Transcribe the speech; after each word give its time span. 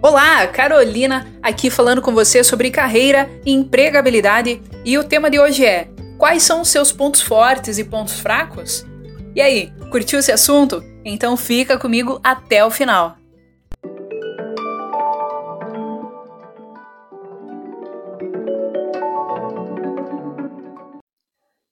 Olá, 0.00 0.46
Carolina 0.46 1.26
aqui 1.42 1.70
falando 1.70 2.00
com 2.00 2.14
você 2.14 2.44
sobre 2.44 2.70
carreira 2.70 3.28
e 3.44 3.50
empregabilidade 3.52 4.62
e 4.84 4.96
o 4.96 5.02
tema 5.02 5.28
de 5.28 5.40
hoje 5.40 5.66
é: 5.66 5.88
quais 6.16 6.44
são 6.44 6.60
os 6.60 6.68
seus 6.68 6.92
pontos 6.92 7.20
fortes 7.20 7.78
e 7.78 7.84
pontos 7.84 8.20
fracos? 8.20 8.86
E 9.34 9.40
aí, 9.40 9.72
curtiu 9.90 10.20
esse 10.20 10.30
assunto? 10.30 10.84
Então 11.04 11.36
fica 11.36 11.76
comigo 11.76 12.20
até 12.22 12.64
o 12.64 12.70
final. 12.70 13.16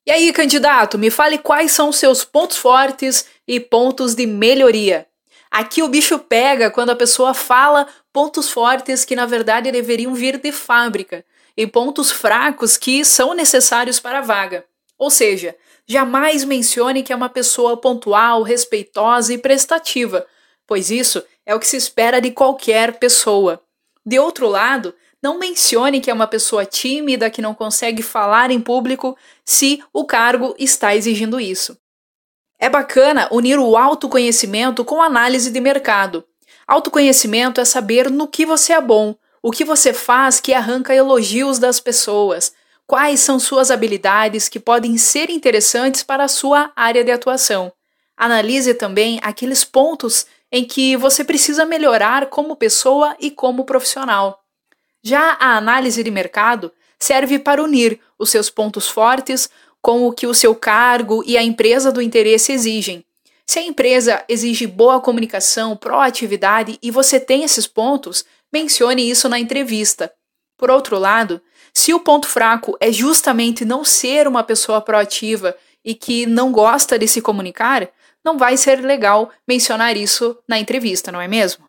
E 0.05 0.11
aí, 0.11 0.33
candidato, 0.33 0.99
me 0.99 1.11
fale 1.11 1.39
quais 1.39 1.71
são 1.71 1.91
os 1.91 1.97
seus 1.97 2.25
pontos 2.25 2.57
fortes 2.57 3.25
e 3.47 3.61
pontos 3.61 4.17
de 4.17 4.27
melhoria. 4.27 5.07
Aqui 5.57 5.83
o 5.83 5.89
bicho 5.89 6.19
pega 6.19 6.71
quando 6.71 6.91
a 6.91 6.95
pessoa 6.95 7.33
fala 7.33 7.87
pontos 8.13 8.51
fortes 8.51 9.07
que 9.07 9.17
na 9.17 9.25
verdade 9.25 9.73
deveriam 9.73 10.13
vir 10.13 10.37
de 10.37 10.53
fábrica 10.53 11.25
e 11.57 11.67
pontos 11.67 12.11
fracos 12.11 12.77
que 12.77 13.03
são 13.07 13.33
necessários 13.33 13.99
para 13.99 14.19
a 14.19 14.21
vaga. 14.21 14.67
Ou 14.99 15.09
seja, 15.09 15.57
jamais 15.87 16.45
mencione 16.45 17.03
que 17.03 17.11
é 17.11 17.17
uma 17.17 17.31
pessoa 17.31 17.75
pontual, 17.75 18.43
respeitosa 18.43 19.33
e 19.33 19.39
prestativa, 19.39 20.27
pois 20.67 20.91
isso 20.91 21.25
é 21.47 21.55
o 21.55 21.59
que 21.59 21.67
se 21.67 21.79
espera 21.79 22.21
de 22.21 22.33
qualquer 22.33 22.99
pessoa. 22.99 23.59
De 24.05 24.19
outro 24.19 24.49
lado, 24.49 24.95
não 25.23 25.39
mencione 25.39 26.03
que 26.03 26.11
é 26.11 26.13
uma 26.13 26.27
pessoa 26.27 26.67
tímida 26.67 27.31
que 27.31 27.41
não 27.41 27.55
consegue 27.55 28.03
falar 28.03 28.51
em 28.51 28.61
público 28.61 29.17
se 29.43 29.83
o 29.91 30.05
cargo 30.05 30.55
está 30.59 30.95
exigindo 30.95 31.41
isso. 31.41 31.79
É 32.59 32.69
bacana 32.69 33.29
unir 33.31 33.59
o 33.59 33.77
autoconhecimento 33.77 34.85
com 34.85 35.03
análise 35.03 35.51
de 35.51 35.61
mercado. 35.61 36.25
Autoconhecimento 36.67 37.61
é 37.61 37.65
saber 37.65 38.11
no 38.11 38.27
que 38.27 38.47
você 38.47 38.73
é 38.73 38.81
bom, 38.81 39.15
o 39.43 39.51
que 39.51 39.65
você 39.65 39.93
faz 39.93 40.41
que 40.41 40.53
arranca 40.53 40.95
elogios 40.95 41.59
das 41.59 41.79
pessoas, 41.79 42.53
quais 42.87 43.21
são 43.21 43.39
suas 43.39 43.71
habilidades 43.71 44.49
que 44.49 44.59
podem 44.59 44.97
ser 44.97 45.31
interessantes 45.31 46.03
para 46.03 46.25
a 46.25 46.29
sua 46.29 46.73
área 46.75 47.05
de 47.05 47.13
atuação. 47.13 47.73
Analise 48.17 48.73
também 48.75 49.21
aqueles 49.23 49.65
pontos 49.65 50.27
em 50.51 50.65
que 50.65 50.97
você 50.97 51.23
precisa 51.23 51.67
melhorar 51.67 52.27
como 52.27 52.57
pessoa 52.57 53.15
e 53.21 53.31
como 53.31 53.65
profissional. 53.65 54.43
Já 55.03 55.37
a 55.39 55.57
análise 55.57 56.03
de 56.03 56.11
mercado 56.11 56.73
serve 56.99 57.39
para 57.39 57.63
unir 57.63 58.01
os 58.19 58.31
seus 58.31 58.49
pontos 58.49 58.89
fortes 58.89 59.51
com 59.83 60.07
o 60.07 60.13
que 60.13 60.27
o 60.27 60.35
seu 60.35 60.55
cargo 60.55 61.23
e 61.27 61.37
a 61.37 61.43
empresa 61.43 61.93
do 61.93 62.03
interesse 62.03 62.53
exigem. 62.53 63.05
Se 63.47 63.61
a 63.61 63.63
empresa 63.63 64.25
exige 64.29 64.67
boa 64.67 65.01
comunicação, 65.01 65.77
proatividade 65.77 66.79
e 66.83 66.91
você 66.91 67.21
tem 67.21 67.45
esses 67.45 67.67
pontos, 67.67 68.25
mencione 68.53 69.09
isso 69.09 69.29
na 69.29 69.39
entrevista. 69.39 70.13
Por 70.59 70.71
outro 70.71 70.99
lado, 70.99 71.41
se 71.73 71.95
o 71.95 72.01
ponto 72.01 72.27
fraco 72.27 72.77
é 72.81 72.91
justamente 72.91 73.65
não 73.65 73.85
ser 73.85 74.27
uma 74.27 74.43
pessoa 74.43 74.81
proativa 74.81 75.55
e 75.85 75.95
que 75.95 76.27
não 76.27 76.51
gosta 76.51 76.99
de 76.99 77.07
se 77.07 77.21
comunicar, 77.21 77.89
não 78.25 78.37
vai 78.37 78.57
ser 78.57 78.81
legal 78.81 79.31
mencionar 79.47 79.97
isso 79.97 80.37
na 80.49 80.59
entrevista, 80.59 81.13
não 81.13 81.21
é 81.21 81.29
mesmo? 81.29 81.65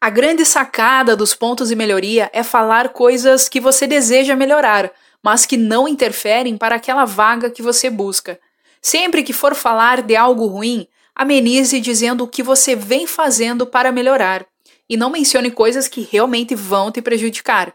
A 0.00 0.08
grande 0.08 0.44
sacada 0.46 1.16
dos 1.16 1.34
pontos 1.34 1.68
de 1.68 1.76
melhoria 1.76 2.30
é 2.32 2.42
falar 2.42 2.90
coisas 2.90 3.48
que 3.48 3.60
você 3.60 3.86
deseja 3.86 4.36
melhorar, 4.36 4.90
mas 5.26 5.44
que 5.44 5.56
não 5.56 5.88
interferem 5.88 6.56
para 6.56 6.76
aquela 6.76 7.04
vaga 7.04 7.50
que 7.50 7.60
você 7.60 7.90
busca. 7.90 8.38
Sempre 8.80 9.24
que 9.24 9.32
for 9.32 9.56
falar 9.56 10.00
de 10.00 10.14
algo 10.14 10.46
ruim, 10.46 10.86
amenize 11.16 11.80
dizendo 11.80 12.22
o 12.22 12.28
que 12.28 12.44
você 12.44 12.76
vem 12.76 13.08
fazendo 13.08 13.66
para 13.66 13.90
melhorar 13.90 14.46
e 14.88 14.96
não 14.96 15.10
mencione 15.10 15.50
coisas 15.50 15.88
que 15.88 16.08
realmente 16.12 16.54
vão 16.54 16.92
te 16.92 17.02
prejudicar. 17.02 17.74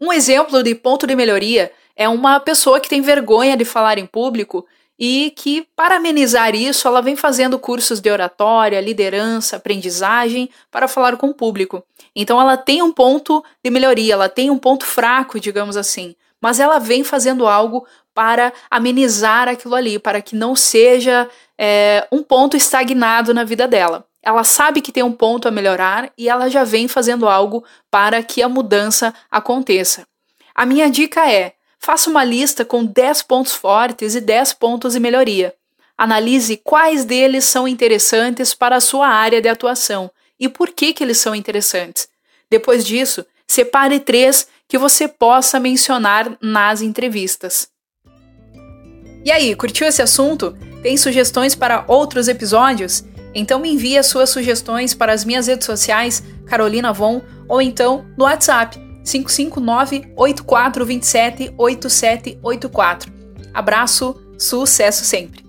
Um 0.00 0.10
exemplo 0.10 0.62
de 0.62 0.74
ponto 0.74 1.06
de 1.06 1.14
melhoria 1.14 1.70
é 1.94 2.08
uma 2.08 2.40
pessoa 2.40 2.80
que 2.80 2.88
tem 2.88 3.02
vergonha 3.02 3.58
de 3.58 3.66
falar 3.66 3.98
em 3.98 4.06
público 4.06 4.66
e 4.98 5.34
que, 5.36 5.68
para 5.76 5.96
amenizar 5.96 6.54
isso, 6.54 6.88
ela 6.88 7.02
vem 7.02 7.14
fazendo 7.14 7.58
cursos 7.58 8.00
de 8.00 8.10
oratória, 8.10 8.80
liderança, 8.80 9.56
aprendizagem 9.56 10.48
para 10.70 10.88
falar 10.88 11.18
com 11.18 11.26
o 11.26 11.34
público. 11.34 11.84
Então, 12.16 12.40
ela 12.40 12.56
tem 12.56 12.80
um 12.80 12.90
ponto 12.90 13.44
de 13.62 13.70
melhoria, 13.70 14.14
ela 14.14 14.30
tem 14.30 14.50
um 14.50 14.58
ponto 14.58 14.86
fraco, 14.86 15.38
digamos 15.38 15.76
assim 15.76 16.16
mas 16.44 16.60
ela 16.60 16.78
vem 16.78 17.02
fazendo 17.02 17.48
algo 17.48 17.86
para 18.12 18.52
amenizar 18.70 19.48
aquilo 19.48 19.74
ali, 19.74 19.98
para 19.98 20.20
que 20.20 20.36
não 20.36 20.54
seja 20.54 21.26
é, 21.56 22.06
um 22.12 22.22
ponto 22.22 22.54
estagnado 22.54 23.32
na 23.32 23.44
vida 23.44 23.66
dela. 23.66 24.06
Ela 24.22 24.44
sabe 24.44 24.82
que 24.82 24.92
tem 24.92 25.02
um 25.02 25.10
ponto 25.10 25.48
a 25.48 25.50
melhorar 25.50 26.12
e 26.18 26.28
ela 26.28 26.50
já 26.50 26.62
vem 26.62 26.86
fazendo 26.86 27.26
algo 27.26 27.64
para 27.90 28.22
que 28.22 28.42
a 28.42 28.48
mudança 28.50 29.14
aconteça. 29.30 30.06
A 30.54 30.66
minha 30.66 30.90
dica 30.90 31.26
é: 31.32 31.54
faça 31.78 32.10
uma 32.10 32.22
lista 32.22 32.62
com 32.62 32.84
10 32.84 33.22
pontos 33.22 33.54
fortes 33.54 34.14
e 34.14 34.20
10 34.20 34.52
pontos 34.52 34.92
de 34.92 35.00
melhoria. 35.00 35.54
Analise 35.96 36.58
quais 36.58 37.06
deles 37.06 37.46
são 37.46 37.66
interessantes 37.66 38.52
para 38.52 38.76
a 38.76 38.82
sua 38.82 39.08
área 39.08 39.40
de 39.40 39.48
atuação 39.48 40.10
e 40.38 40.46
por 40.46 40.68
que, 40.72 40.92
que 40.92 41.02
eles 41.02 41.16
são 41.16 41.34
interessantes. 41.34 42.06
Depois 42.50 42.84
disso, 42.84 43.24
separe 43.48 44.00
três 44.00 44.46
que 44.68 44.78
você 44.78 45.06
possa 45.06 45.60
mencionar 45.60 46.36
nas 46.40 46.82
entrevistas. 46.82 47.68
E 49.24 49.30
aí, 49.30 49.54
curtiu 49.54 49.86
esse 49.86 50.02
assunto? 50.02 50.56
Tem 50.82 50.96
sugestões 50.96 51.54
para 51.54 51.84
outros 51.88 52.28
episódios? 52.28 53.04
Então 53.34 53.58
me 53.58 53.72
envie 53.72 53.98
as 53.98 54.06
suas 54.06 54.30
sugestões 54.30 54.94
para 54.94 55.12
as 55.12 55.24
minhas 55.24 55.46
redes 55.46 55.66
sociais, 55.66 56.22
Carolina 56.46 56.92
Von, 56.92 57.22
ou 57.48 57.60
então 57.60 58.06
no 58.16 58.24
WhatsApp 58.24 58.78
559 59.04 60.12
8427 60.16 61.54
8784. 61.56 63.12
Abraço, 63.52 64.14
sucesso 64.38 65.04
sempre! 65.04 65.43